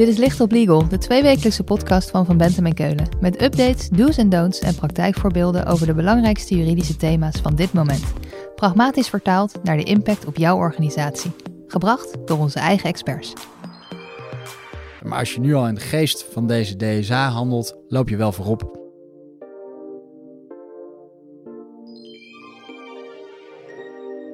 Dit 0.00 0.08
is 0.08 0.16
Licht 0.16 0.40
op 0.40 0.52
Legal, 0.52 0.88
de 0.88 0.98
tweewekelijkse 0.98 1.64
podcast 1.64 2.10
van 2.10 2.26
Van 2.26 2.36
Bentem 2.36 2.66
en 2.66 2.74
Keulen. 2.74 3.08
Met 3.20 3.42
updates, 3.42 3.88
do's 3.88 4.16
en 4.16 4.28
don'ts 4.28 4.58
en 4.58 4.74
praktijkvoorbeelden 4.74 5.66
over 5.66 5.86
de 5.86 5.94
belangrijkste 5.94 6.56
juridische 6.56 6.96
thema's 6.96 7.40
van 7.40 7.54
dit 7.54 7.72
moment. 7.72 8.12
Pragmatisch 8.54 9.08
vertaald 9.08 9.62
naar 9.62 9.76
de 9.76 9.82
impact 9.82 10.26
op 10.26 10.36
jouw 10.36 10.56
organisatie. 10.56 11.30
Gebracht 11.66 12.16
door 12.24 12.38
onze 12.38 12.58
eigen 12.58 12.88
experts. 12.88 13.32
Maar 15.02 15.18
als 15.18 15.34
je 15.34 15.40
nu 15.40 15.54
al 15.54 15.68
in 15.68 15.74
de 15.74 15.80
geest 15.80 16.24
van 16.32 16.46
deze 16.46 16.76
DSA 16.76 17.28
handelt, 17.28 17.76
loop 17.88 18.08
je 18.08 18.16
wel 18.16 18.32
voorop. 18.32 18.78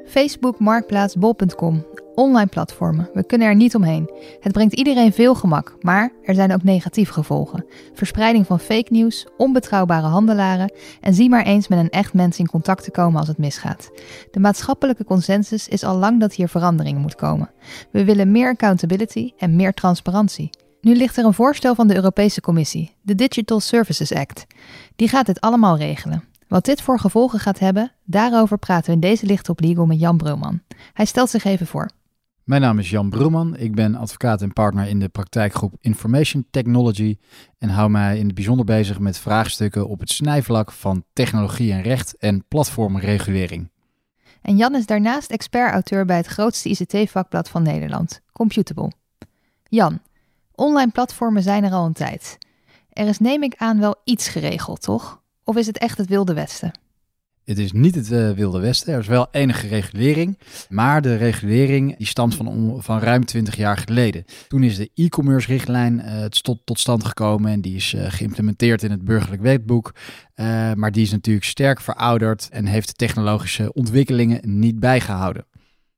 Facebook, 0.04 0.58
Marktplaats, 0.58 1.14
Bol.com. 1.14 1.84
Online 2.16 2.46
platformen. 2.46 3.10
We 3.12 3.26
kunnen 3.26 3.48
er 3.48 3.54
niet 3.54 3.74
omheen. 3.74 4.10
Het 4.40 4.52
brengt 4.52 4.74
iedereen 4.74 5.12
veel 5.12 5.34
gemak, 5.34 5.76
maar 5.80 6.12
er 6.22 6.34
zijn 6.34 6.52
ook 6.52 6.62
negatieve 6.62 7.12
gevolgen. 7.12 7.64
Verspreiding 7.92 8.46
van 8.46 8.60
fake 8.60 8.92
nieuws, 8.92 9.26
onbetrouwbare 9.36 10.06
handelaren 10.06 10.72
en 11.00 11.14
zie 11.14 11.28
maar 11.28 11.44
eens 11.44 11.68
met 11.68 11.78
een 11.78 11.90
echt 11.90 12.14
mens 12.14 12.38
in 12.38 12.46
contact 12.46 12.84
te 12.84 12.90
komen 12.90 13.18
als 13.18 13.28
het 13.28 13.38
misgaat. 13.38 13.90
De 14.30 14.40
maatschappelijke 14.40 15.04
consensus 15.04 15.68
is 15.68 15.84
al 15.84 15.96
lang 15.96 16.20
dat 16.20 16.34
hier 16.34 16.48
verandering 16.48 16.98
moet 16.98 17.14
komen. 17.14 17.50
We 17.90 18.04
willen 18.04 18.32
meer 18.32 18.48
accountability 18.48 19.32
en 19.38 19.56
meer 19.56 19.72
transparantie. 19.72 20.50
Nu 20.80 20.94
ligt 20.94 21.16
er 21.16 21.24
een 21.24 21.34
voorstel 21.34 21.74
van 21.74 21.88
de 21.88 21.94
Europese 21.94 22.40
Commissie, 22.40 22.94
de 23.02 23.14
Digital 23.14 23.60
Services 23.60 24.12
Act. 24.12 24.46
Die 24.96 25.08
gaat 25.08 25.26
dit 25.26 25.40
allemaal 25.40 25.76
regelen. 25.76 26.24
Wat 26.48 26.64
dit 26.64 26.82
voor 26.82 26.98
gevolgen 26.98 27.38
gaat 27.38 27.58
hebben, 27.58 27.92
daarover 28.04 28.58
praten 28.58 28.86
we 28.86 28.92
in 28.92 29.00
deze 29.00 29.26
Licht 29.26 29.48
op 29.48 29.60
Legal 29.60 29.86
met 29.86 30.00
Jan 30.00 30.16
Brulman. 30.16 30.60
Hij 30.92 31.04
stelt 31.04 31.30
zich 31.30 31.44
even 31.44 31.66
voor. 31.66 31.90
Mijn 32.46 32.60
naam 32.60 32.78
is 32.78 32.90
Jan 32.90 33.10
Brulman. 33.10 33.56
Ik 33.56 33.74
ben 33.74 33.94
advocaat 33.94 34.42
en 34.42 34.52
partner 34.52 34.88
in 34.88 35.00
de 35.00 35.08
praktijkgroep 35.08 35.74
Information 35.80 36.46
Technology 36.50 37.18
en 37.58 37.68
hou 37.68 37.90
mij 37.90 38.18
in 38.18 38.26
het 38.26 38.34
bijzonder 38.34 38.64
bezig 38.64 38.98
met 38.98 39.18
vraagstukken 39.18 39.88
op 39.88 40.00
het 40.00 40.10
snijvlak 40.10 40.72
van 40.72 41.04
technologie 41.12 41.72
en 41.72 41.82
recht 41.82 42.16
en 42.16 42.44
platformregulering. 42.48 43.70
En 44.42 44.56
Jan 44.56 44.74
is 44.74 44.86
daarnaast 44.86 45.30
expert-auteur 45.30 46.04
bij 46.04 46.16
het 46.16 46.26
grootste 46.26 46.68
ICT-vakblad 46.68 47.48
van 47.48 47.62
Nederland, 47.62 48.20
Computable. 48.32 48.92
Jan, 49.68 50.00
online 50.54 50.90
platformen 50.90 51.42
zijn 51.42 51.64
er 51.64 51.72
al 51.72 51.86
een 51.86 51.92
tijd. 51.92 52.38
Er 52.90 53.06
is 53.06 53.18
neem 53.18 53.42
ik 53.42 53.54
aan 53.56 53.80
wel 53.80 54.00
iets 54.04 54.28
geregeld, 54.28 54.82
toch? 54.82 55.20
Of 55.44 55.56
is 55.56 55.66
het 55.66 55.78
echt 55.78 55.98
het 55.98 56.08
Wilde 56.08 56.34
Westen? 56.34 56.72
Het 57.46 57.58
is 57.58 57.72
niet 57.72 57.94
het 57.94 58.10
uh, 58.10 58.30
Wilde 58.30 58.60
Westen. 58.60 58.92
Er 58.92 58.98
is 58.98 59.06
wel 59.06 59.28
enige 59.30 59.66
regulering. 59.66 60.38
Maar 60.68 61.02
de 61.02 61.16
regulering 61.16 61.96
die 61.96 62.06
stamt 62.06 62.34
van, 62.34 62.76
van 62.78 62.98
ruim 62.98 63.24
20 63.24 63.56
jaar 63.56 63.76
geleden. 63.76 64.24
Toen 64.48 64.62
is 64.62 64.76
de 64.76 64.90
e-commerce 64.94 65.48
richtlijn 65.48 66.02
uh, 66.04 66.24
tot, 66.24 66.58
tot, 66.64 66.78
stand 66.78 67.04
gekomen. 67.04 67.50
En 67.50 67.60
die 67.60 67.76
is 67.76 67.92
uh, 67.92 68.04
geïmplementeerd 68.08 68.82
in 68.82 68.90
het 68.90 69.04
burgerlijk 69.04 69.42
wetboek. 69.42 69.94
maar 70.74 70.92
die 70.92 71.02
is 71.02 71.10
natuurlijk 71.10 71.46
sterk 71.46 71.80
verouderd 71.80 72.48
en 72.50 72.66
heeft 72.66 72.88
de 72.88 72.94
technologische 72.94 73.72
ontwikkelingen 73.72 74.58
niet 74.58 74.80
bijgehouden. 74.80 75.46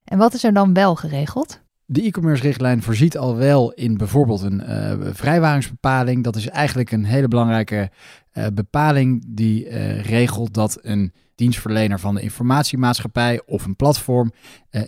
En 0.05 0.19
wat 0.19 0.35
is 0.35 0.45
er 0.45 0.53
dan 0.53 0.75
wel 0.75 0.97
geregeld? 0.97 1.61
De 1.85 2.03
e-commerce 2.03 2.43
richtlijn 2.43 2.83
voorziet 2.83 3.19
al 3.19 3.37
wel 3.37 3.73
in 3.73 3.97
bijvoorbeeld 3.97 4.43
een 4.43 4.63
uh, 4.69 4.93
vrijwaringsbepaling. 5.13 6.25
Dat 6.25 6.37
is 6.37 6.49
eigenlijk 6.49 6.91
een 6.91 7.05
hele 7.05 7.29
belangrijke 7.29 7.91
uh, 8.35 8.47
bepaling 8.55 9.25
die 9.27 9.69
regelt 10.03 10.55
dat 10.55 10.79
een 10.83 11.13
dienstverlener 11.39 12.01
van 12.01 12.15
de 12.15 12.21
informatiemaatschappij 12.21 13.43
of 13.47 13.65
een 13.65 13.77
platform 13.77 14.33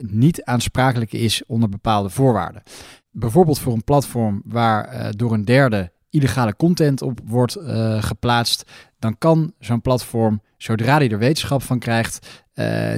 niet 0.00 0.44
aansprakelijk 0.44 1.12
is 1.12 1.46
onder 1.46 1.68
bepaalde 1.68 2.10
voorwaarden. 2.10 2.62
Bijvoorbeeld 3.10 3.58
voor 3.58 3.72
een 3.72 3.84
platform 3.84 4.42
waar 4.44 5.12
door 5.16 5.32
een 5.32 5.44
derde 5.44 5.92
illegale 6.10 6.56
content 6.56 7.02
op 7.02 7.20
wordt 7.24 7.56
geplaatst, 7.98 8.70
dan 8.98 9.18
kan 9.18 9.52
zo'n 9.58 9.80
platform, 9.80 10.42
zodra 10.56 10.96
hij 10.96 11.10
er 11.10 11.18
wetenschap 11.18 11.62
van 11.62 11.78
krijgt, 11.78 12.44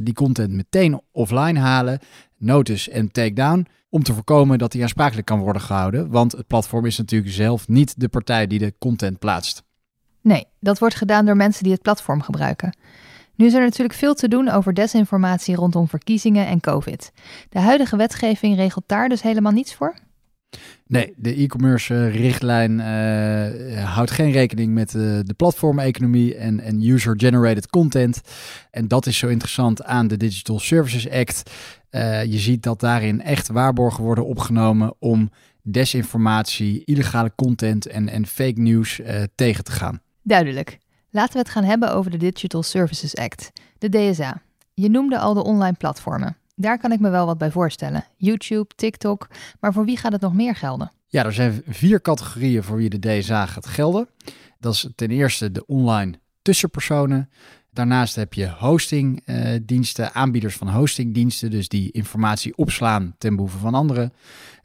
die 0.03 0.15
content 0.15 0.53
meteen 0.53 1.00
offline 1.10 1.59
halen, 1.59 1.98
notice 2.37 2.91
en 2.91 3.10
takedown 3.10 3.66
om 3.88 4.03
te 4.03 4.15
voorkomen 4.15 4.59
dat 4.59 4.72
hij 4.72 4.82
aansprakelijk 4.82 5.27
kan 5.27 5.41
worden 5.41 5.62
gehouden. 5.62 6.10
Want 6.10 6.32
het 6.32 6.47
platform 6.47 6.87
is 6.87 6.98
natuurlijk 6.98 7.32
zelf 7.32 7.69
niet 7.69 8.00
de 8.00 8.09
partij 8.09 8.47
die 8.47 8.59
de 8.59 8.75
content 8.78 9.19
plaatst. 9.19 9.62
Nee, 10.21 10.47
dat 10.60 10.78
wordt 10.78 10.94
gedaan 10.94 11.27
door 11.27 11.37
mensen 11.37 11.62
die 11.62 11.72
het 11.72 11.82
platform 11.82 12.22
gebruiken. 12.22 12.77
Nu 13.42 13.48
is 13.48 13.54
er 13.54 13.60
natuurlijk 13.60 13.98
veel 13.98 14.14
te 14.14 14.28
doen 14.28 14.48
over 14.48 14.75
desinformatie 14.75 15.54
rondom 15.54 15.88
verkiezingen 15.88 16.47
en 16.47 16.60
COVID. 16.60 17.12
De 17.48 17.58
huidige 17.58 17.97
wetgeving 17.97 18.56
regelt 18.56 18.84
daar 18.86 19.08
dus 19.08 19.22
helemaal 19.22 19.53
niets 19.53 19.75
voor? 19.75 19.94
Nee, 20.86 21.14
de 21.16 21.34
e-commerce 21.34 22.08
richtlijn 22.08 22.72
uh, 22.72 23.84
houdt 23.84 24.10
geen 24.10 24.30
rekening 24.30 24.72
met 24.72 24.94
uh, 24.94 25.03
de 25.03 25.34
platformeconomie 25.36 26.36
en, 26.36 26.60
en 26.60 26.82
user-generated 26.82 27.70
content. 27.70 28.20
En 28.70 28.88
dat 28.88 29.06
is 29.06 29.19
zo 29.19 29.28
interessant 29.28 29.84
aan 29.84 30.09
de 30.09 30.16
Digital 30.16 30.59
Services 30.59 31.10
Act. 31.10 31.50
Uh, 31.91 32.24
je 32.24 32.38
ziet 32.38 32.62
dat 32.62 32.80
daarin 32.80 33.22
echt 33.22 33.48
waarborgen 33.48 34.04
worden 34.04 34.26
opgenomen 34.26 34.94
om 34.98 35.30
desinformatie, 35.62 36.82
illegale 36.84 37.32
content 37.36 37.86
en, 37.86 38.09
en 38.09 38.26
fake 38.26 38.60
news 38.60 39.00
tegen 39.34 39.64
te 39.64 39.72
gaan. 39.72 40.00
Duidelijk. 40.22 40.78
Laten 41.15 41.33
we 41.33 41.39
het 41.39 41.49
gaan 41.49 41.65
hebben 41.65 41.95
over 41.95 42.11
de 42.11 42.17
Digital 42.17 42.62
Services 42.62 43.17
Act, 43.17 43.53
de 43.78 43.89
DSA. 43.89 44.43
Je 44.75 44.91
noemde 44.91 45.19
al 45.19 45.34
de 45.34 45.45
online 45.45 45.77
platformen. 45.77 46.37
Daar 46.55 46.78
kan 46.78 46.93
ik 46.93 47.00
me 47.00 47.11
wel 47.11 47.27
wat 47.27 47.39
bij 47.39 47.50
voorstellen. 47.50 48.05
YouTube, 48.17 48.75
TikTok. 48.75 49.28
Maar 49.61 49.72
voor 49.72 49.84
wie 49.84 49.97
gaat 49.97 50.12
het 50.12 50.21
nog 50.21 50.34
meer 50.34 50.55
gelden? 50.55 50.93
Ja, 51.06 51.25
er 51.25 51.33
zijn 51.33 51.62
vier 51.67 52.01
categorieën 52.01 52.62
voor 52.62 52.77
wie 52.77 52.99
de 52.99 53.19
DSA 53.21 53.47
gaat 53.47 53.67
gelden. 53.67 54.09
Dat 54.59 54.75
is 54.75 54.89
ten 54.95 55.11
eerste 55.11 55.53
de 55.53 55.67
online 55.67 56.19
tussenpersonen. 56.43 57.31
Daarnaast 57.72 58.15
heb 58.15 58.34
je 58.34 58.49
hostingdiensten, 58.49 60.15
aanbieders 60.15 60.56
van 60.56 60.69
hostingdiensten, 60.69 61.50
dus 61.50 61.69
die 61.69 61.91
informatie 61.93 62.56
opslaan 62.56 63.15
ten 63.19 63.34
behoeve 63.34 63.59
van 63.59 63.75
anderen. 63.75 64.12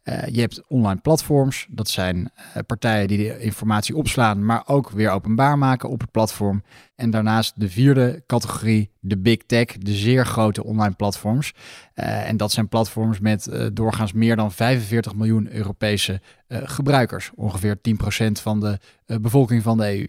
Uh, 0.03 0.27
je 0.27 0.39
hebt 0.39 0.61
online 0.67 0.99
platforms, 0.99 1.67
dat 1.69 1.89
zijn 1.89 2.17
uh, 2.17 2.63
partijen 2.65 3.07
die 3.07 3.17
de 3.17 3.39
informatie 3.39 3.95
opslaan, 3.95 4.45
maar 4.45 4.63
ook 4.65 4.89
weer 4.89 5.09
openbaar 5.09 5.57
maken 5.57 5.89
op 5.89 6.01
het 6.01 6.11
platform. 6.11 6.63
En 6.95 7.09
daarnaast 7.09 7.59
de 7.59 7.69
vierde 7.69 8.23
categorie, 8.25 8.89
de 8.99 9.17
big 9.17 9.37
tech, 9.45 9.65
de 9.65 9.93
zeer 9.93 10.25
grote 10.25 10.63
online 10.63 10.95
platforms. 10.95 11.53
En 11.93 12.37
dat 12.37 12.51
zijn 12.51 12.67
platforms 12.67 13.19
met 13.19 13.49
doorgaans 13.73 14.13
meer 14.13 14.35
dan 14.35 14.51
45 14.51 15.15
miljoen 15.15 15.53
Europese 15.53 16.21
gebruikers, 16.47 17.31
ongeveer 17.35 17.77
10% 17.77 18.31
van 18.31 18.59
de 18.59 18.79
bevolking 19.05 19.63
van 19.63 19.77
de 19.77 19.97
EU. 19.97 20.07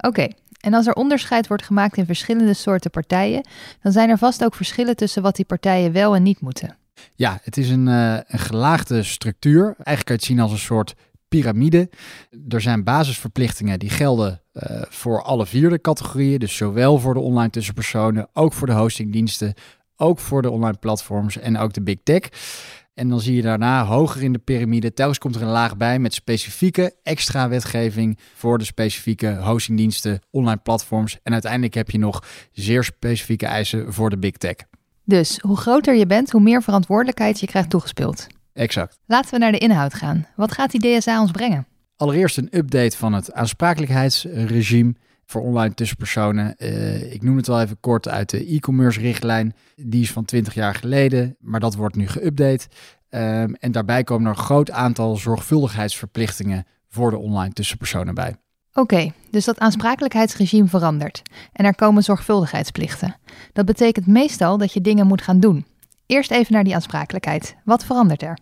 Oké, 0.00 0.28
en 0.60 0.74
als 0.74 0.86
er 0.86 0.94
onderscheid 0.94 1.46
wordt 1.46 1.62
gemaakt 1.62 1.96
in 1.96 2.06
verschillende 2.06 2.54
soorten 2.54 2.90
partijen, 2.90 3.46
dan 3.82 3.92
zijn 3.92 4.08
er 4.08 4.18
vast 4.18 4.44
ook 4.44 4.54
verschillen 4.54 4.96
tussen 4.96 5.22
wat 5.22 5.36
die 5.36 5.44
partijen 5.44 5.92
wel 5.92 6.14
en 6.14 6.22
niet 6.22 6.40
moeten. 6.40 6.76
Ja, 7.14 7.38
het 7.42 7.56
is 7.56 7.70
een, 7.70 7.86
uh, 7.86 8.18
een 8.26 8.38
gelaagde 8.38 9.02
structuur. 9.02 9.64
Eigenlijk 9.64 10.04
kan 10.04 10.14
je 10.14 10.20
het 10.20 10.24
zien 10.24 10.40
als 10.40 10.52
een 10.52 10.58
soort 10.58 10.94
piramide. 11.28 11.90
Er 12.48 12.60
zijn 12.60 12.84
basisverplichtingen 12.84 13.78
die 13.78 13.90
gelden 13.90 14.42
uh, 14.52 14.82
voor 14.88 15.22
alle 15.22 15.46
vierde 15.46 15.80
categorieën. 15.80 16.38
Dus 16.38 16.56
zowel 16.56 16.98
voor 16.98 17.14
de 17.14 17.20
online 17.20 17.50
tussenpersonen, 17.50 18.28
ook 18.32 18.52
voor 18.52 18.66
de 18.66 18.72
hostingdiensten, 18.72 19.54
ook 19.96 20.18
voor 20.18 20.42
de 20.42 20.50
online 20.50 20.76
platforms 20.76 21.38
en 21.38 21.58
ook 21.58 21.72
de 21.72 21.82
big 21.82 21.96
tech. 22.02 22.28
En 22.94 23.08
dan 23.08 23.20
zie 23.20 23.36
je 23.36 23.42
daarna 23.42 23.84
hoger 23.84 24.22
in 24.22 24.32
de 24.32 24.38
piramide, 24.38 24.92
telkens 24.92 25.18
komt 25.18 25.34
er 25.34 25.42
een 25.42 25.48
laag 25.48 25.76
bij 25.76 25.98
met 25.98 26.14
specifieke 26.14 26.94
extra 27.02 27.48
wetgeving 27.48 28.18
voor 28.34 28.58
de 28.58 28.64
specifieke 28.64 29.36
hostingdiensten, 29.36 30.20
online 30.30 30.60
platforms. 30.62 31.18
En 31.22 31.32
uiteindelijk 31.32 31.74
heb 31.74 31.90
je 31.90 31.98
nog 31.98 32.24
zeer 32.52 32.84
specifieke 32.84 33.46
eisen 33.46 33.92
voor 33.92 34.10
de 34.10 34.18
big 34.18 34.36
tech. 34.36 34.54
Dus 35.04 35.38
hoe 35.38 35.56
groter 35.56 35.94
je 35.94 36.06
bent, 36.06 36.30
hoe 36.30 36.40
meer 36.40 36.62
verantwoordelijkheid 36.62 37.40
je 37.40 37.46
krijgt 37.46 37.70
toegespeeld. 37.70 38.26
Exact. 38.52 38.98
Laten 39.06 39.30
we 39.30 39.38
naar 39.38 39.52
de 39.52 39.58
inhoud 39.58 39.94
gaan. 39.94 40.26
Wat 40.36 40.52
gaat 40.52 40.70
die 40.70 40.98
DSA 40.98 41.20
ons 41.20 41.30
brengen? 41.30 41.66
Allereerst 41.96 42.36
een 42.36 42.48
update 42.50 42.96
van 42.96 43.12
het 43.12 43.32
aansprakelijkheidsregime 43.32 44.94
voor 45.30 45.42
online 45.42 45.74
tussenpersonen. 45.74 46.54
Uh, 46.58 47.12
ik 47.12 47.22
noem 47.22 47.36
het 47.36 47.46
wel 47.46 47.60
even 47.60 47.80
kort 47.80 48.08
uit 48.08 48.30
de 48.30 48.46
e-commerce 48.46 49.00
richtlijn. 49.00 49.54
Die 49.76 50.02
is 50.02 50.12
van 50.12 50.24
20 50.24 50.54
jaar 50.54 50.74
geleden, 50.74 51.36
maar 51.40 51.60
dat 51.60 51.74
wordt 51.74 51.96
nu 51.96 52.06
geüpdate. 52.06 52.66
Um, 53.10 53.54
en 53.54 53.72
daarbij 53.72 54.04
komen 54.04 54.30
er 54.30 54.36
een 54.36 54.44
groot 54.44 54.70
aantal 54.70 55.16
zorgvuldigheidsverplichtingen 55.16 56.66
voor 56.88 57.10
de 57.10 57.18
online 57.18 57.52
tussenpersonen 57.52 58.14
bij. 58.14 58.36
Oké, 58.72 59.12
dus 59.30 59.44
dat 59.44 59.58
aansprakelijkheidsregime 59.58 60.68
verandert 60.68 61.22
en 61.52 61.64
er 61.64 61.74
komen 61.74 62.02
zorgvuldigheidsplichten. 62.02 63.16
Dat 63.52 63.64
betekent 63.64 64.06
meestal 64.06 64.58
dat 64.58 64.72
je 64.72 64.80
dingen 64.80 65.06
moet 65.06 65.22
gaan 65.22 65.40
doen. 65.40 65.66
Eerst 66.06 66.30
even 66.30 66.52
naar 66.52 66.64
die 66.64 66.74
aansprakelijkheid. 66.74 67.56
Wat 67.64 67.84
verandert 67.84 68.22
er? 68.22 68.38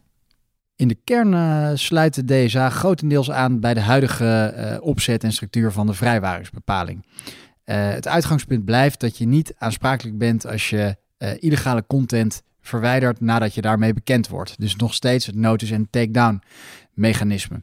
In 0.79 0.89
de 0.89 0.99
kern 1.05 1.33
uh, 1.33 1.71
sluit 1.75 2.15
de 2.15 2.47
DSA 2.47 2.71
grotendeels 2.71 3.31
aan 3.31 3.61
bij 3.61 3.75
de 3.75 3.81
huidige 3.81 4.55
uh, 4.57 4.87
opzet 4.87 5.25
en 5.25 5.33
structuur 5.33 5.73
van 5.73 5.87
de 5.87 5.95
vrijwaringsbepaling. 5.95 7.05
Uh, 7.05 7.89
het 7.89 8.09
uitgangspunt 8.09 8.65
blijft 8.65 9.01
dat 9.01 9.19
je 9.19 9.27
niet 9.27 9.55
aansprakelijk 9.57 10.19
bent 10.19 10.47
als 10.47 10.71
je 10.71 10.97
illegale 11.39 11.85
content 11.87 12.43
verwijdert 12.61 13.21
nadat 13.21 13.55
je 13.55 13.61
daarmee 13.61 13.93
bekend 13.93 14.29
wordt. 14.29 14.61
Dus 14.61 14.77
nog 14.77 14.95
steeds 14.95 15.27
het 15.27 15.35
notice 15.35 15.75
en 15.75 15.91
takedown 15.91 16.43
mechanisme. 16.99 17.63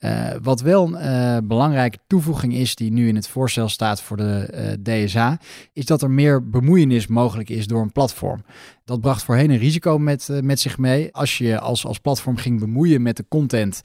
Uh, 0.00 0.30
wat 0.42 0.60
wel 0.60 0.94
een 0.94 1.02
uh, 1.02 1.48
belangrijke 1.48 1.98
toevoeging 2.06 2.54
is 2.54 2.74
die 2.74 2.92
nu 2.92 3.08
in 3.08 3.14
het 3.14 3.28
voorstel 3.28 3.68
staat 3.68 4.02
voor 4.02 4.16
de 4.16 4.76
uh, 4.86 5.04
DSA, 5.04 5.38
is 5.72 5.84
dat 5.84 6.02
er 6.02 6.10
meer 6.10 6.50
bemoeienis 6.50 7.06
mogelijk 7.06 7.48
is 7.48 7.66
door 7.66 7.82
een 7.82 7.92
platform. 7.92 8.44
Dat 8.84 9.00
bracht 9.00 9.22
voorheen 9.22 9.50
een 9.50 9.58
risico 9.58 9.98
met, 9.98 10.28
met 10.42 10.60
zich 10.60 10.78
mee. 10.78 11.12
Als 11.12 11.38
je 11.38 11.60
als, 11.60 11.86
als 11.86 11.98
platform 11.98 12.36
ging 12.36 12.60
bemoeien 12.60 13.02
met 13.02 13.16
de 13.16 13.24
content 13.28 13.80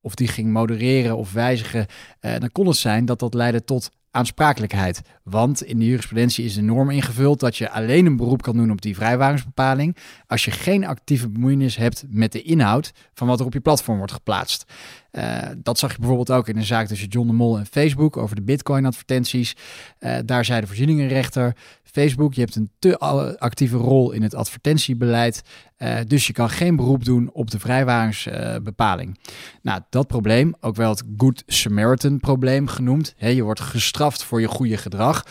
of 0.00 0.14
die 0.14 0.28
ging 0.28 0.52
modereren 0.52 1.16
of 1.16 1.32
wijzigen, 1.32 1.86
dan 2.20 2.52
kon 2.52 2.66
het 2.66 2.76
zijn 2.76 3.04
dat 3.04 3.18
dat 3.18 3.34
leidde 3.34 3.64
tot 3.64 3.90
aansprakelijkheid. 4.14 5.00
Want 5.22 5.62
in 5.62 5.78
de 5.78 5.84
jurisprudentie 5.84 6.44
is 6.44 6.54
de 6.54 6.62
norm 6.62 6.90
ingevuld 6.90 7.40
dat 7.40 7.56
je 7.56 7.70
alleen 7.70 8.06
een 8.06 8.16
beroep 8.16 8.42
kan 8.42 8.56
doen 8.56 8.70
op 8.70 8.82
die 8.82 8.94
vrijwaringsbepaling 8.94 9.96
als 10.26 10.44
je 10.44 10.50
geen 10.50 10.86
actieve 10.86 11.28
bemoeienis 11.28 11.76
hebt 11.76 12.04
met 12.08 12.32
de 12.32 12.42
inhoud 12.42 12.92
van 13.14 13.26
wat 13.26 13.40
er 13.40 13.46
op 13.46 13.52
je 13.52 13.60
platform 13.60 13.96
wordt 13.96 14.12
geplaatst. 14.12 14.64
Uh, 15.12 15.38
dat 15.56 15.78
zag 15.78 15.92
je 15.92 15.98
bijvoorbeeld 15.98 16.30
ook 16.30 16.48
in 16.48 16.56
een 16.56 16.64
zaak 16.64 16.86
tussen 16.86 17.08
John 17.08 17.26
de 17.26 17.32
Mol 17.32 17.58
en 17.58 17.66
Facebook 17.66 18.16
over 18.16 18.36
de 18.36 18.42
Bitcoin-advertenties. 18.42 19.56
Uh, 20.00 20.16
daar 20.24 20.44
zei 20.44 20.60
de 20.60 20.66
voorzieningenrechter: 20.66 21.56
Facebook, 21.82 22.34
je 22.34 22.40
hebt 22.40 22.54
een 22.54 22.70
te 22.78 22.98
actieve 23.38 23.76
rol 23.76 24.12
in 24.12 24.22
het 24.22 24.34
advertentiebeleid. 24.34 25.42
Uh, 25.84 25.96
dus 26.06 26.26
je 26.26 26.32
kan 26.32 26.50
geen 26.50 26.76
beroep 26.76 27.04
doen 27.04 27.30
op 27.32 27.50
de 27.50 27.58
vrijwaringsbepaling. 27.58 29.18
nou, 29.62 29.80
dat 29.90 30.06
probleem, 30.06 30.54
ook 30.60 30.76
wel 30.76 30.90
het 30.90 31.02
Good 31.16 31.42
Samaritan-probleem 31.46 32.66
genoemd. 32.66 33.14
He, 33.16 33.28
je 33.28 33.42
wordt 33.42 33.60
gestraft 33.60 34.22
voor 34.24 34.40
je 34.40 34.48
goede 34.48 34.76
gedrag. 34.76 35.26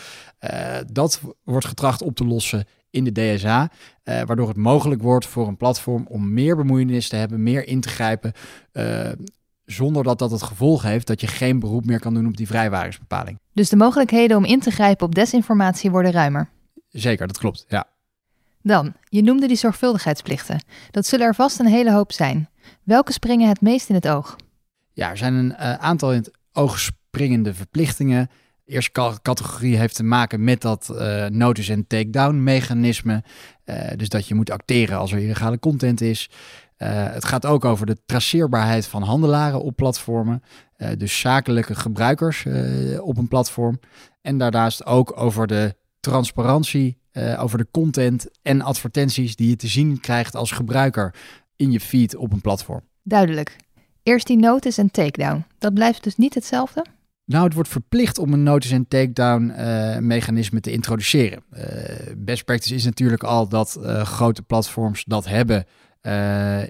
dat 0.92 1.20
wordt 1.44 1.66
getracht 1.66 2.02
op 2.02 2.16
te 2.16 2.24
lossen 2.24 2.64
in 2.90 3.04
de 3.04 3.12
DSA, 3.12 3.62
uh, 4.04 4.22
waardoor 4.22 4.48
het 4.48 4.56
mogelijk 4.56 5.02
wordt 5.02 5.26
voor 5.26 5.48
een 5.48 5.56
platform 5.56 6.06
om 6.08 6.32
meer 6.32 6.56
bemoeienis 6.56 7.08
te 7.08 7.16
hebben, 7.16 7.42
meer 7.42 7.66
in 7.66 7.80
te 7.80 7.88
grijpen, 7.88 8.32
zonder 9.64 10.02
dat 10.02 10.18
dat 10.18 10.30
het 10.30 10.42
gevolg 10.42 10.82
heeft 10.82 11.06
dat 11.06 11.20
je 11.20 11.26
geen 11.26 11.58
beroep 11.58 11.84
meer 11.84 12.00
kan 12.00 12.14
doen 12.14 12.26
op 12.26 12.36
die 12.36 12.46
vrijwaringsbepaling. 12.46 13.38
Dus 13.52 13.68
de 13.68 13.76
mogelijkheden 13.76 14.36
om 14.36 14.44
in 14.44 14.60
te 14.60 14.70
grijpen 14.70 15.06
op 15.06 15.14
desinformatie 15.14 15.90
worden 15.90 16.12
ruimer? 16.12 16.48
Zeker, 16.88 17.26
dat 17.26 17.38
klopt, 17.38 17.64
ja. 17.68 17.86
Dan, 18.66 18.92
je 19.08 19.22
noemde 19.22 19.46
die 19.46 19.56
zorgvuldigheidsplichten. 19.56 20.64
Dat 20.90 21.06
zullen 21.06 21.26
er 21.26 21.34
vast 21.34 21.58
een 21.58 21.66
hele 21.66 21.92
hoop 21.92 22.12
zijn. 22.12 22.48
Welke 22.82 23.12
springen 23.12 23.48
het 23.48 23.60
meest 23.60 23.88
in 23.88 23.94
het 23.94 24.08
oog? 24.08 24.36
Ja, 24.92 25.10
er 25.10 25.16
zijn 25.16 25.34
een 25.34 25.50
uh, 25.50 25.74
aantal 25.74 26.12
in 26.12 26.18
het 26.18 26.30
oog 26.52 26.78
springende 26.78 27.54
verplichtingen. 27.54 28.30
De 28.64 28.72
eerste 28.72 29.18
categorie 29.22 29.76
heeft 29.76 29.94
te 29.94 30.02
maken 30.02 30.44
met 30.44 30.60
dat 30.60 30.88
uh, 30.92 31.26
notice- 31.26 31.72
en 31.72 31.86
takedown 31.86 32.42
mechanisme. 32.42 33.22
Uh, 33.64 33.76
dus 33.96 34.08
dat 34.08 34.28
je 34.28 34.34
moet 34.34 34.50
acteren 34.50 34.98
als 34.98 35.12
er 35.12 35.18
illegale 35.18 35.58
content 35.58 36.00
is. 36.00 36.30
Het 36.76 37.24
gaat 37.24 37.46
ook 37.46 37.64
over 37.64 37.86
de 37.86 37.96
traceerbaarheid 38.06 38.86
van 38.86 39.02
handelaren 39.02 39.62
op 39.62 39.76
platformen. 39.76 40.42
Dus 40.96 41.20
zakelijke 41.20 41.74
gebruikers 41.74 42.46
op 42.98 43.16
een 43.16 43.28
platform. 43.28 43.80
En 44.22 44.38
daarnaast 44.38 44.86
ook 44.86 45.20
over 45.20 45.46
de 45.46 45.76
transparantie, 46.00 46.98
over 47.38 47.58
de 47.58 47.66
content 47.70 48.26
en 48.42 48.60
advertenties 48.60 49.36
die 49.36 49.48
je 49.48 49.56
te 49.56 49.66
zien 49.66 50.00
krijgt 50.00 50.34
als 50.34 50.50
gebruiker 50.50 51.14
in 51.56 51.70
je 51.70 51.80
feed 51.80 52.16
op 52.16 52.32
een 52.32 52.40
platform. 52.40 52.80
Duidelijk. 53.02 53.56
Eerst 54.02 54.26
die 54.26 54.36
notice 54.36 54.80
en 54.80 54.90
takedown. 54.90 55.44
Dat 55.58 55.74
blijft 55.74 56.04
dus 56.04 56.16
niet 56.16 56.34
hetzelfde? 56.34 56.84
Nou, 57.26 57.44
het 57.44 57.54
wordt 57.54 57.68
verplicht 57.68 58.18
om 58.18 58.32
een 58.32 58.42
notice 58.42 58.74
en 58.74 58.88
takedown 58.88 59.52
uh, 59.58 59.98
mechanisme 59.98 60.60
te 60.60 60.72
introduceren. 60.72 61.42
Uh, 61.52 61.62
best 62.16 62.44
practice 62.44 62.74
is 62.74 62.84
natuurlijk 62.84 63.22
al 63.22 63.48
dat 63.48 63.78
uh, 63.80 64.02
grote 64.02 64.42
platforms 64.42 65.04
dat 65.04 65.24
hebben 65.24 65.66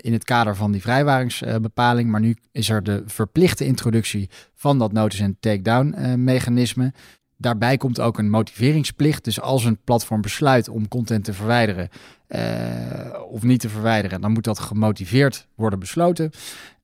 in 0.00 0.12
het 0.12 0.24
kader 0.24 0.56
van 0.56 0.72
die 0.72 0.80
vrijwaringsbepaling. 0.80 2.10
maar 2.10 2.20
nu 2.20 2.36
is 2.52 2.68
er 2.68 2.82
de 2.82 3.02
verplichte 3.06 3.64
introductie 3.64 4.30
van 4.54 4.78
dat 4.78 4.92
notice 4.92 5.22
en 5.22 5.36
takedown 5.40 6.14
mechanisme. 6.24 6.92
Daarbij 7.36 7.76
komt 7.76 8.00
ook 8.00 8.18
een 8.18 8.30
motiveringsplicht. 8.30 9.24
Dus 9.24 9.40
als 9.40 9.64
een 9.64 9.78
platform 9.84 10.20
besluit 10.20 10.68
om 10.68 10.88
content 10.88 11.24
te 11.24 11.32
verwijderen 11.32 11.88
of 13.30 13.42
niet 13.42 13.60
te 13.60 13.68
verwijderen, 13.68 14.20
dan 14.20 14.32
moet 14.32 14.44
dat 14.44 14.58
gemotiveerd 14.58 15.46
worden 15.54 15.78
besloten. 15.78 16.30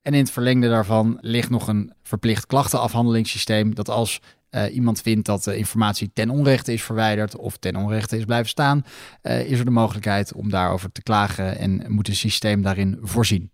En 0.02 0.12
in 0.14 0.20
het 0.20 0.30
verlengde 0.30 0.68
daarvan 0.68 1.18
ligt 1.20 1.50
nog 1.50 1.68
een 1.68 1.92
verplicht 2.02 2.46
klachtenafhandelingssysteem. 2.46 3.74
Dat 3.74 3.88
als 3.88 4.20
uh, 4.50 4.74
iemand 4.74 5.00
vindt 5.00 5.26
dat 5.26 5.44
de 5.44 5.56
informatie 5.56 6.10
ten 6.12 6.30
onrechte 6.30 6.72
is 6.72 6.82
verwijderd 6.82 7.36
of 7.36 7.56
ten 7.56 7.76
onrechte 7.76 8.16
is 8.16 8.24
blijven 8.24 8.48
staan, 8.48 8.84
uh, 9.22 9.50
is 9.50 9.58
er 9.58 9.64
de 9.64 9.70
mogelijkheid 9.70 10.32
om 10.32 10.50
daarover 10.50 10.92
te 10.92 11.02
klagen 11.02 11.58
en 11.58 11.84
moet 11.88 12.08
een 12.08 12.16
systeem 12.16 12.62
daarin 12.62 12.98
voorzien. 13.02 13.50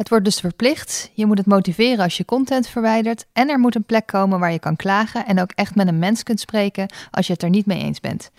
Het 0.00 0.08
wordt 0.08 0.24
dus 0.24 0.40
verplicht. 0.40 1.10
Je 1.14 1.26
moet 1.26 1.38
het 1.38 1.46
motiveren 1.46 2.04
als 2.04 2.16
je 2.16 2.24
content 2.24 2.66
verwijdert. 2.66 3.26
En 3.32 3.48
er 3.48 3.58
moet 3.58 3.74
een 3.74 3.84
plek 3.84 4.06
komen 4.06 4.38
waar 4.38 4.52
je 4.52 4.58
kan 4.58 4.76
klagen 4.76 5.26
en 5.26 5.40
ook 5.40 5.50
echt 5.54 5.74
met 5.74 5.88
een 5.88 5.98
mens 5.98 6.22
kunt 6.22 6.40
spreken 6.40 6.92
als 7.10 7.26
je 7.26 7.32
het 7.32 7.42
er 7.42 7.48
niet 7.48 7.66
mee 7.66 7.82
eens 7.82 8.00
bent. 8.00 8.30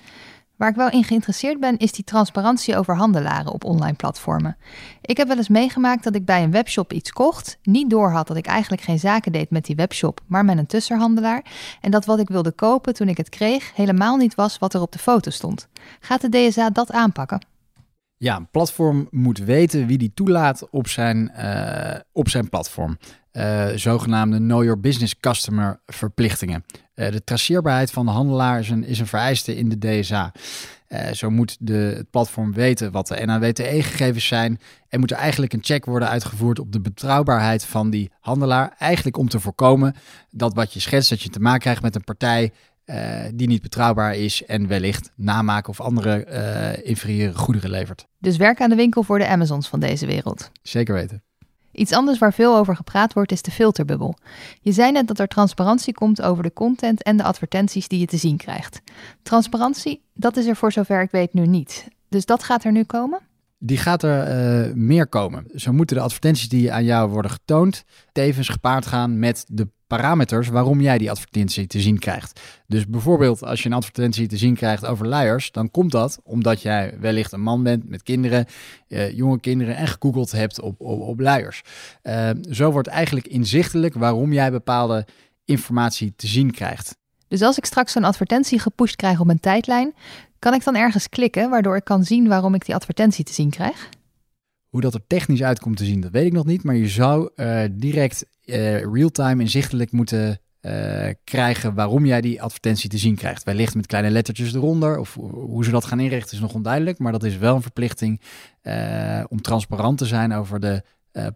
Waar 0.55 0.69
ik 0.69 0.75
wel 0.75 0.89
in 0.89 1.03
geïnteresseerd 1.03 1.59
ben, 1.59 1.77
is 1.77 1.91
die 1.91 2.03
transparantie 2.03 2.77
over 2.77 2.95
handelaren 2.95 3.51
op 3.51 3.63
online 3.63 3.95
platformen. 3.95 4.57
Ik 5.01 5.17
heb 5.17 5.27
wel 5.27 5.37
eens 5.37 5.49
meegemaakt 5.49 6.03
dat 6.03 6.15
ik 6.15 6.25
bij 6.25 6.43
een 6.43 6.51
webshop 6.51 6.93
iets 6.93 7.11
kocht, 7.11 7.57
niet 7.63 7.89
doorhad 7.89 8.27
dat 8.27 8.37
ik 8.37 8.45
eigenlijk 8.45 8.81
geen 8.81 8.99
zaken 8.99 9.31
deed 9.31 9.49
met 9.49 9.65
die 9.65 9.75
webshop, 9.75 10.21
maar 10.27 10.45
met 10.45 10.57
een 10.57 10.65
tussenhandelaar, 10.65 11.45
en 11.81 11.91
dat 11.91 12.05
wat 12.05 12.19
ik 12.19 12.27
wilde 12.27 12.51
kopen 12.51 12.93
toen 12.93 13.09
ik 13.09 13.17
het 13.17 13.29
kreeg 13.29 13.75
helemaal 13.75 14.17
niet 14.17 14.35
was 14.35 14.57
wat 14.57 14.73
er 14.73 14.81
op 14.81 14.91
de 14.91 14.99
foto 14.99 15.29
stond. 15.29 15.67
Gaat 15.99 16.21
de 16.21 16.29
DSA 16.29 16.69
dat 16.69 16.91
aanpakken? 16.91 17.50
Ja, 18.21 18.35
een 18.35 18.49
platform 18.49 19.07
moet 19.11 19.37
weten 19.37 19.87
wie 19.87 19.97
die 19.97 20.11
toelaat 20.13 20.69
op 20.69 20.87
zijn, 20.87 21.31
uh, 21.37 21.99
op 22.11 22.29
zijn 22.29 22.49
platform. 22.49 22.97
Uh, 23.33 23.67
zogenaamde 23.75 24.37
Know 24.37 24.63
Your 24.63 24.79
Business 24.79 25.19
Customer 25.19 25.79
verplichtingen. 25.85 26.65
Uh, 26.95 27.11
de 27.11 27.23
traceerbaarheid 27.23 27.91
van 27.91 28.05
de 28.05 28.11
handelaar 28.11 28.59
is 28.59 28.69
een, 28.69 28.83
is 28.83 28.99
een 28.99 29.07
vereiste 29.07 29.55
in 29.55 29.69
de 29.69 29.77
DSA. 29.77 30.31
Zo 31.13 31.29
moet 31.29 31.57
de, 31.59 31.73
het 31.73 32.09
platform 32.09 32.53
weten 32.53 32.91
wat 32.91 33.07
de 33.07 33.25
NAWTE-gegevens 33.25 34.27
zijn. 34.27 34.59
En 34.89 34.99
moet 34.99 35.11
er 35.11 35.17
eigenlijk 35.17 35.53
een 35.53 35.63
check 35.63 35.85
worden 35.85 36.09
uitgevoerd 36.09 36.59
op 36.59 36.71
de 36.71 36.81
betrouwbaarheid 36.81 37.65
van 37.65 37.89
die 37.89 38.11
handelaar. 38.19 38.75
Eigenlijk 38.77 39.17
om 39.17 39.29
te 39.29 39.39
voorkomen 39.39 39.95
dat 40.29 40.53
wat 40.53 40.73
je 40.73 40.79
schetst, 40.79 41.09
dat 41.09 41.21
je 41.21 41.29
te 41.29 41.39
maken 41.39 41.59
krijgt 41.59 41.81
met 41.81 41.95
een 41.95 42.03
partij 42.03 42.51
uh, 42.91 43.23
die 43.33 43.47
niet 43.47 43.61
betrouwbaar 43.61 44.15
is 44.15 44.45
en 44.45 44.67
wellicht 44.67 45.11
namaken 45.15 45.69
of 45.69 45.81
andere 45.81 46.27
uh, 46.27 46.89
inferieure 46.89 47.37
goederen 47.37 47.69
levert. 47.69 48.05
Dus 48.19 48.37
werk 48.37 48.61
aan 48.61 48.69
de 48.69 48.75
winkel 48.75 49.03
voor 49.03 49.19
de 49.19 49.27
Amazons 49.27 49.67
van 49.67 49.79
deze 49.79 50.05
wereld. 50.05 50.51
Zeker 50.61 50.93
weten. 50.93 51.23
Iets 51.71 51.91
anders 51.93 52.17
waar 52.17 52.33
veel 52.33 52.57
over 52.57 52.75
gepraat 52.75 53.13
wordt 53.13 53.31
is 53.31 53.41
de 53.41 53.51
filterbubbel. 53.51 54.17
Je 54.61 54.71
zei 54.71 54.91
net 54.91 55.07
dat 55.07 55.19
er 55.19 55.27
transparantie 55.27 55.93
komt 55.93 56.21
over 56.21 56.43
de 56.43 56.53
content 56.53 57.03
en 57.03 57.17
de 57.17 57.23
advertenties 57.23 57.87
die 57.87 57.99
je 57.99 58.05
te 58.05 58.17
zien 58.17 58.37
krijgt. 58.37 58.81
Transparantie, 59.23 60.03
dat 60.13 60.37
is 60.37 60.45
er 60.45 60.55
voor 60.55 60.71
zover 60.71 61.01
ik 61.01 61.11
weet 61.11 61.33
nu 61.33 61.47
niet. 61.47 61.87
Dus 62.09 62.25
dat 62.25 62.43
gaat 62.43 62.63
er 62.63 62.71
nu 62.71 62.83
komen? 62.83 63.19
Die 63.63 63.77
gaat 63.77 64.03
er 64.03 64.67
uh, 64.67 64.73
meer 64.73 65.07
komen. 65.07 65.45
Zo 65.55 65.71
moeten 65.71 65.95
de 65.95 66.01
advertenties 66.01 66.49
die 66.49 66.71
aan 66.71 66.83
jou 66.83 67.09
worden 67.09 67.31
getoond 67.31 67.83
tevens 68.11 68.49
gepaard 68.49 68.85
gaan 68.85 69.19
met 69.19 69.45
de 69.47 69.67
parameters 69.87 70.47
waarom 70.47 70.81
jij 70.81 70.97
die 70.97 71.09
advertentie 71.09 71.67
te 71.67 71.81
zien 71.81 71.99
krijgt. 71.99 72.41
Dus 72.67 72.87
bijvoorbeeld 72.87 73.43
als 73.43 73.63
je 73.63 73.69
een 73.69 73.75
advertentie 73.75 74.27
te 74.27 74.37
zien 74.37 74.55
krijgt 74.55 74.85
over 74.85 75.07
luiers, 75.07 75.51
dan 75.51 75.71
komt 75.71 75.91
dat 75.91 76.19
omdat 76.23 76.61
jij 76.61 76.97
wellicht 76.99 77.31
een 77.31 77.41
man 77.41 77.63
bent 77.63 77.89
met 77.89 78.03
kinderen, 78.03 78.45
uh, 78.87 79.11
jonge 79.11 79.39
kinderen 79.39 79.75
en 79.75 79.87
gegoogeld 79.87 80.31
hebt 80.31 80.61
op, 80.61 80.81
op, 80.81 81.01
op 81.01 81.19
luiers. 81.19 81.61
Uh, 82.03 82.29
zo 82.49 82.71
wordt 82.71 82.87
eigenlijk 82.87 83.27
inzichtelijk 83.27 83.93
waarom 83.93 84.33
jij 84.33 84.51
bepaalde 84.51 85.05
informatie 85.45 86.13
te 86.15 86.27
zien 86.27 86.51
krijgt. 86.51 86.99
Dus 87.27 87.41
als 87.41 87.57
ik 87.57 87.65
straks 87.65 87.91
zo'n 87.91 88.03
advertentie 88.03 88.59
gepusht 88.59 88.95
krijg 88.95 89.19
op 89.19 89.25
mijn 89.25 89.39
tijdlijn, 89.39 89.93
kan 90.41 90.53
ik 90.53 90.63
dan 90.63 90.75
ergens 90.75 91.09
klikken 91.09 91.49
waardoor 91.49 91.75
ik 91.75 91.83
kan 91.83 92.03
zien 92.03 92.27
waarom 92.27 92.53
ik 92.53 92.65
die 92.65 92.75
advertentie 92.75 93.23
te 93.23 93.33
zien 93.33 93.49
krijg? 93.49 93.89
Hoe 94.69 94.81
dat 94.81 94.93
er 94.93 95.07
technisch 95.07 95.43
uitkomt 95.43 95.77
te 95.77 95.85
zien, 95.85 96.01
dat 96.01 96.11
weet 96.11 96.25
ik 96.25 96.33
nog 96.33 96.45
niet. 96.45 96.63
Maar 96.63 96.75
je 96.75 96.87
zou 96.87 97.29
uh, 97.35 97.63
direct 97.71 98.25
uh, 98.45 98.79
real-time 98.79 99.41
inzichtelijk 99.41 99.91
moeten 99.91 100.39
uh, 100.61 101.09
krijgen 101.23 101.73
waarom 101.73 102.05
jij 102.05 102.21
die 102.21 102.41
advertentie 102.41 102.89
te 102.89 102.97
zien 102.97 103.15
krijgt. 103.15 103.43
Wellicht 103.43 103.75
met 103.75 103.85
kleine 103.85 104.09
lettertjes 104.09 104.53
eronder. 104.53 104.97
Of 104.97 105.13
hoe 105.31 105.63
ze 105.63 105.71
dat 105.71 105.85
gaan 105.85 105.99
inrichten 105.99 106.33
is 106.33 106.39
nog 106.41 106.53
onduidelijk. 106.53 106.99
Maar 106.99 107.11
dat 107.11 107.23
is 107.23 107.37
wel 107.37 107.55
een 107.55 107.61
verplichting 107.61 108.21
om 109.27 109.41
transparant 109.41 109.97
te 109.97 110.05
zijn 110.05 110.33
over 110.33 110.59
de 110.59 110.83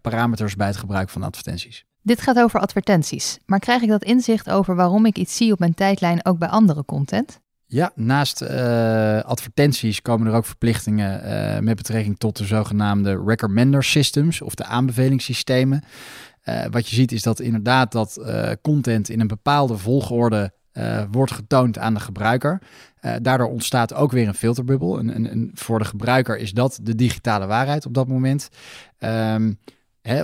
parameters 0.02 0.56
bij 0.56 0.68
het 0.68 0.78
gebruik 0.78 1.10
van 1.10 1.24
advertenties. 1.24 1.86
Dit 2.02 2.22
gaat 2.22 2.40
over 2.40 2.60
advertenties. 2.60 3.40
Maar 3.46 3.60
krijg 3.60 3.82
ik 3.82 3.90
dat 3.90 4.04
inzicht 4.04 4.50
over 4.50 4.76
waarom 4.76 5.06
ik 5.06 5.18
iets 5.18 5.36
zie 5.36 5.52
op 5.52 5.60
mijn 5.60 5.74
tijdlijn 5.74 6.26
ook 6.26 6.38
bij 6.38 6.50
andere 6.50 6.86
content? 6.86 7.44
Ja, 7.68 7.92
naast 7.96 8.42
uh, 8.42 8.50
advertenties 9.22 10.02
komen 10.02 10.28
er 10.28 10.34
ook 10.34 10.46
verplichtingen 10.46 11.26
uh, 11.26 11.60
met 11.60 11.76
betrekking 11.76 12.18
tot 12.18 12.38
de 12.38 12.46
zogenaamde 12.46 13.24
recommender 13.26 13.84
systems 13.84 14.42
of 14.42 14.56
de 14.56 14.64
aanbevelingssystemen. 14.64 15.84
Uh, 16.44 16.66
wat 16.72 16.90
je 16.90 16.96
ziet 16.96 17.12
is 17.12 17.22
dat 17.22 17.40
inderdaad 17.40 17.92
dat 17.92 18.20
content 18.62 19.10
in 19.10 19.20
een 19.20 19.28
bepaalde 19.28 19.78
volgorde 19.78 20.54
wordt 21.12 21.32
getoond 21.32 21.78
aan 21.78 21.94
de 21.94 22.00
gebruiker. 22.00 22.62
daardoor 23.22 23.48
ontstaat 23.48 23.94
ook 23.94 24.12
weer 24.12 24.28
een 24.28 24.34
filterbubbel. 24.34 25.00
En, 25.00 25.52
voor 25.54 25.80
de 25.80 25.86
gebruiker 25.86 26.38
is 26.38 26.52
dat 26.52 26.80
de 26.82 26.96
digitale 26.96 27.46
waarheid 27.46 27.86
op 27.86 27.94
dat 27.94 28.08
moment. 28.08 28.50
Um, 29.00 29.60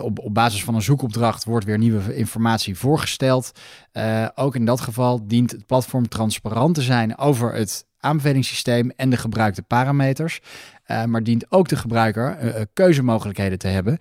op, 0.02 0.20
op 0.20 0.34
basis 0.34 0.64
van 0.64 0.76
een 0.76 0.82
zoekopdracht 0.82 1.44
wordt 1.44 1.66
weer 1.66 1.78
nieuwe 1.78 2.16
informatie 2.16 2.78
voorgesteld. 2.78 3.52
Uh, 3.94 4.28
ook 4.36 4.56
in 4.56 4.66
dat 4.66 4.82
geval 4.82 5.28
dient 5.28 5.52
het 5.52 5.66
platform 5.66 6.08
transparant 6.08 6.76
te 6.76 6.82
zijn 6.82 7.18
over 7.18 7.54
het 7.54 7.86
aanbevelingssysteem 8.00 8.92
en 8.96 9.10
de 9.10 9.18
gebruikte 9.18 9.62
parameters. 9.62 10.40
Uh, 10.88 11.04
maar 11.04 11.24
dient 11.24 11.52
ook 11.52 11.68
de 11.68 11.76
gebruiker 11.76 12.44
uh, 12.44 12.62
keuzemogelijkheden 12.74 13.58
te 13.58 13.68
hebben 13.68 13.98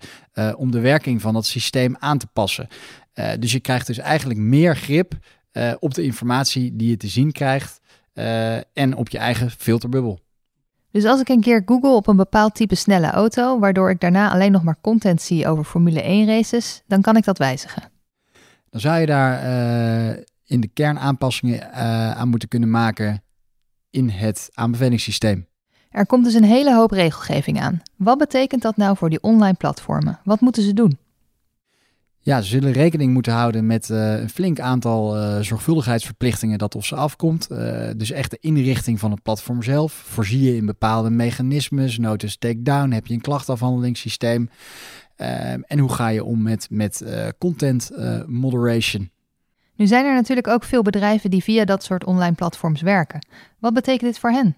om 0.55 0.71
de 0.71 0.79
werking 0.79 1.21
van 1.21 1.33
dat 1.33 1.45
systeem 1.45 1.95
aan 1.99 2.17
te 2.17 2.27
passen. 2.33 2.67
dus 3.39 3.51
je 3.51 3.59
krijgt 3.59 3.87
dus 3.87 3.97
eigenlijk 3.97 4.39
meer 4.39 4.75
grip 4.77 5.13
op 5.79 5.93
de 5.93 6.03
informatie 6.03 6.75
die 6.75 6.89
je 6.89 6.97
te 6.97 7.07
zien 7.07 7.31
krijgt 7.31 7.81
en 8.73 8.95
op 8.95 9.09
je 9.09 9.17
eigen 9.17 9.51
filterbubbel. 9.51 10.19
Dus 10.91 11.05
als 11.05 11.19
ik 11.19 11.29
een 11.29 11.41
keer 11.41 11.61
google 11.65 11.89
op 11.89 12.07
een 12.07 12.15
bepaald 12.15 12.55
type 12.55 12.75
snelle 12.75 13.09
auto, 13.09 13.59
waardoor 13.59 13.89
ik 13.89 13.99
daarna 13.99 14.31
alleen 14.31 14.51
nog 14.51 14.63
maar 14.63 14.77
content 14.81 15.21
zie 15.21 15.47
over 15.47 15.63
Formule 15.63 16.01
1 16.01 16.25
races, 16.25 16.83
dan 16.87 17.01
kan 17.01 17.15
ik 17.15 17.23
dat 17.23 17.37
wijzigen. 17.37 17.83
Dan 18.69 18.81
zou 18.81 18.99
je 18.99 19.05
daar 19.05 19.43
uh, 19.43 20.23
in 20.45 20.61
de 20.61 20.67
kern 20.67 20.99
aanpassingen 20.99 21.59
uh, 21.59 22.11
aan 22.11 22.29
moeten 22.29 22.49
kunnen 22.49 22.69
maken 22.69 23.23
in 23.89 24.09
het 24.09 24.49
aanbevelingssysteem. 24.53 25.47
Er 25.89 26.05
komt 26.05 26.23
dus 26.23 26.33
een 26.33 26.43
hele 26.43 26.75
hoop 26.75 26.91
regelgeving 26.91 27.61
aan. 27.61 27.81
Wat 27.95 28.17
betekent 28.17 28.61
dat 28.61 28.77
nou 28.77 28.97
voor 28.97 29.09
die 29.09 29.21
online 29.21 29.57
platformen? 29.57 30.19
Wat 30.23 30.39
moeten 30.39 30.63
ze 30.63 30.73
doen? 30.73 30.97
Ja, 32.23 32.41
ze 32.41 32.47
zullen 32.47 32.71
rekening 32.71 33.13
moeten 33.13 33.33
houden 33.33 33.65
met 33.65 33.89
uh, 33.89 34.19
een 34.19 34.29
flink 34.29 34.59
aantal 34.59 35.17
uh, 35.17 35.39
zorgvuldigheidsverplichtingen 35.39 36.57
dat 36.57 36.75
of 36.75 36.85
ze 36.85 36.95
afkomt. 36.95 37.47
Uh, 37.51 37.89
dus 37.97 38.11
echt 38.11 38.31
de 38.31 38.37
inrichting 38.41 38.99
van 38.99 39.11
het 39.11 39.21
platform 39.21 39.63
zelf. 39.63 39.93
Voorzie 39.93 40.41
je 40.41 40.55
in 40.55 40.65
bepaalde 40.65 41.09
mechanismes, 41.09 41.97
notice 41.97 42.37
takedown, 42.37 42.91
heb 42.91 43.07
je 43.07 43.13
een 43.13 43.21
klachtafhandelingssysteem. 43.21 44.49
en 45.15 45.79
hoe 45.79 45.93
ga 45.93 46.07
je 46.07 46.23
om 46.23 46.41
met, 46.41 46.67
met 46.69 47.05
content 47.37 47.91
moderation? 48.25 49.11
Nu 49.75 49.87
zijn 49.87 50.05
er 50.05 50.13
natuurlijk 50.13 50.47
ook 50.47 50.63
veel 50.63 50.81
bedrijven 50.81 51.29
die 51.29 51.43
via 51.43 51.65
dat 51.65 51.83
soort 51.83 52.05
online 52.05 52.35
platforms 52.35 52.81
werken. 52.81 53.25
Wat 53.59 53.73
betekent 53.73 54.11
dit 54.11 54.19
voor 54.19 54.31
hen? 54.31 54.55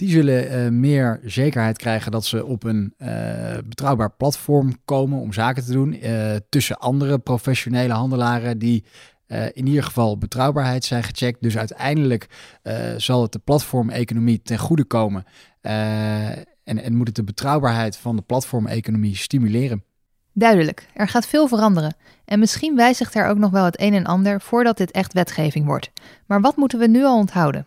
Die 0.00 0.10
zullen 0.10 0.64
uh, 0.64 0.70
meer 0.70 1.20
zekerheid 1.24 1.78
krijgen 1.78 2.12
dat 2.12 2.24
ze 2.24 2.44
op 2.44 2.64
een 2.64 2.94
uh, 2.98 3.08
betrouwbaar 3.64 4.10
platform 4.10 4.72
komen 4.84 5.18
om 5.18 5.32
zaken 5.32 5.64
te 5.64 5.72
doen. 5.72 6.04
Uh, 6.04 6.36
tussen 6.48 6.78
andere 6.78 7.18
professionele 7.18 7.92
handelaren 7.92 8.58
die 8.58 8.84
in 9.52 9.66
ieder 9.66 9.82
geval 9.82 10.18
betrouwbaarheid 10.18 10.84
zijn 10.84 11.02
gecheckt. 11.02 11.42
Dus 11.42 11.58
uiteindelijk 11.58 12.26
zal 12.96 13.22
het 13.22 13.32
de 13.32 13.38
platformeconomie 13.38 14.42
ten 14.42 14.58
goede 14.58 14.84
komen. 14.84 15.24
en, 15.60 16.46
en 16.64 16.94
moet 16.94 17.06
het 17.06 17.16
de 17.16 17.24
betrouwbaarheid 17.24 17.96
van 17.96 18.16
de 18.16 18.22
platformeconomie 18.22 19.16
stimuleren. 19.16 19.84
Duidelijk, 20.32 20.88
er 20.94 21.08
gaat 21.08 21.26
veel 21.26 21.48
veranderen. 21.48 21.96
En 22.24 22.38
misschien 22.38 22.76
wijzigt 22.76 23.14
er 23.14 23.26
ook 23.26 23.38
nog 23.38 23.50
wel 23.50 23.64
het 23.64 23.80
een 23.80 23.94
en 23.94 24.06
ander 24.06 24.40
voordat 24.40 24.76
dit 24.76 24.90
echt 24.90 25.12
wetgeving 25.12 25.66
wordt. 25.66 25.90
Maar 26.26 26.40
wat 26.40 26.56
moeten 26.56 26.78
we 26.78 26.86
nu 26.86 27.04
al 27.04 27.18
onthouden? 27.18 27.64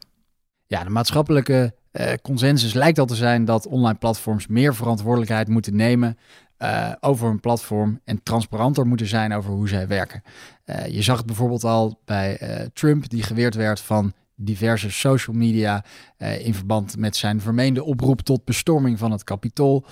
Ja, 0.67 0.83
de 0.83 0.89
maatschappelijke 0.89 1.73
uh, 1.93 2.13
consensus 2.21 2.73
lijkt 2.73 2.99
al 2.99 3.05
te 3.05 3.15
zijn 3.15 3.45
dat 3.45 3.67
online 3.67 3.97
platforms 3.97 4.47
meer 4.47 4.75
verantwoordelijkheid 4.75 5.47
moeten 5.47 5.75
nemen 5.75 6.17
uh, 6.59 6.91
over 6.99 7.27
hun 7.27 7.39
platform 7.39 7.99
en 8.03 8.23
transparanter 8.23 8.87
moeten 8.87 9.07
zijn 9.07 9.33
over 9.33 9.51
hoe 9.51 9.67
zij 9.67 9.87
werken. 9.87 10.23
Uh, 10.65 10.87
je 10.87 11.01
zag 11.01 11.17
het 11.17 11.25
bijvoorbeeld 11.25 11.63
al 11.63 11.99
bij 12.05 12.39
Trump, 12.73 13.09
die 13.09 13.23
geweerd 13.23 13.55
werd 13.55 13.79
van 13.79 14.13
diverse 14.35 14.91
social 14.91 15.35
media 15.35 15.83
in 16.17 16.53
verband 16.53 16.97
met 16.97 17.15
zijn 17.15 17.41
vermeende 17.41 17.83
oproep 17.83 18.21
tot 18.21 18.45
bestorming 18.45 18.99
van 18.99 19.11
het 19.11 19.23
kapitool. 19.23 19.85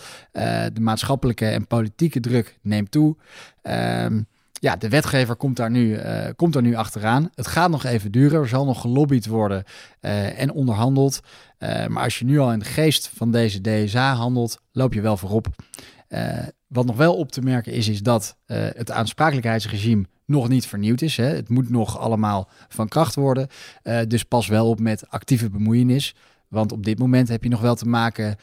de 0.73 0.81
maatschappelijke 0.81 1.47
en 1.47 1.67
politieke 1.67 2.19
druk 2.19 2.57
neemt 2.61 2.91
toe. 2.91 3.15
Ehm, 3.61 4.21
ja, 4.61 4.75
de 4.75 4.89
wetgever 4.89 5.35
komt 5.35 5.55
daar, 5.55 5.71
nu, 5.71 5.97
uh, 5.97 6.27
komt 6.35 6.53
daar 6.53 6.61
nu 6.61 6.75
achteraan. 6.75 7.29
Het 7.35 7.47
gaat 7.47 7.69
nog 7.69 7.83
even 7.83 8.11
duren. 8.11 8.39
Er 8.39 8.47
zal 8.47 8.65
nog 8.65 8.81
gelobbyd 8.81 9.25
worden 9.25 9.63
uh, 10.01 10.39
en 10.39 10.51
onderhandeld. 10.51 11.19
Uh, 11.59 11.87
maar 11.87 12.03
als 12.03 12.19
je 12.19 12.25
nu 12.25 12.39
al 12.39 12.51
in 12.51 12.59
de 12.59 12.65
geest 12.65 13.11
van 13.15 13.31
deze 13.31 13.61
DSA 13.61 14.13
handelt, 14.13 14.61
loop 14.71 14.93
je 14.93 15.01
wel 15.01 15.17
voorop. 15.17 15.47
wat 16.67 16.85
nog 16.85 16.95
wel 16.95 17.15
op 17.15 17.31
te 17.31 17.41
merken 17.41 17.73
is, 17.73 17.87
is 17.87 18.01
dat 18.01 18.37
het 18.45 18.91
aansprakelijkheidsregime 18.91 20.05
nog 20.25 20.49
niet 20.49 20.65
vernieuwd 20.65 21.01
is. 21.01 21.17
Hè. 21.17 21.25
Het 21.25 21.49
moet 21.49 21.69
nog 21.69 21.99
allemaal 21.99 22.49
van 22.69 22.87
kracht 22.87 23.15
worden. 23.15 23.47
dus 24.07 24.23
pas 24.23 24.47
wel 24.47 24.69
op 24.69 24.79
met 24.79 25.09
actieve 25.09 25.49
bemoeienis. 25.49 26.15
Want 26.47 26.71
op 26.71 26.83
dit 26.83 26.99
moment 26.99 27.27
heb 27.27 27.43
je 27.43 27.49
nog 27.49 27.61
wel 27.61 27.75
te 27.75 27.87
maken 27.87 28.35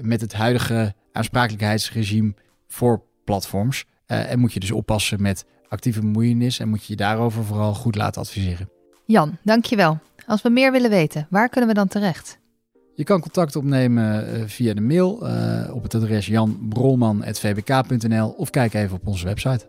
met 0.00 0.20
het 0.20 0.32
huidige 0.32 0.94
aansprakelijkheidsregime 1.12 2.34
voor 2.68 3.02
platforms. 3.24 3.84
Uh, 4.10 4.30
en 4.30 4.38
moet 4.38 4.52
je 4.52 4.60
dus 4.60 4.70
oppassen 4.70 5.22
met 5.22 5.44
actieve 5.68 6.00
bemoeienis 6.00 6.58
en 6.58 6.68
moet 6.68 6.84
je 6.84 6.92
je 6.92 6.96
daarover 6.96 7.44
vooral 7.44 7.74
goed 7.74 7.94
laten 7.94 8.20
adviseren. 8.20 8.70
Jan, 9.06 9.36
dankjewel. 9.42 9.98
Als 10.26 10.42
we 10.42 10.48
meer 10.48 10.72
willen 10.72 10.90
weten, 10.90 11.26
waar 11.30 11.48
kunnen 11.48 11.68
we 11.68 11.74
dan 11.74 11.88
terecht? 11.88 12.38
Je 12.94 13.04
kan 13.04 13.20
contact 13.20 13.56
opnemen 13.56 14.36
uh, 14.36 14.42
via 14.46 14.74
de 14.74 14.80
mail 14.80 15.26
uh, 15.26 15.70
op 15.74 15.82
het 15.82 15.94
adres 15.94 16.26
janbrolman.vbk.nl 16.26 18.28
of 18.28 18.50
kijk 18.50 18.74
even 18.74 18.96
op 18.96 19.06
onze 19.06 19.24
website. 19.24 19.68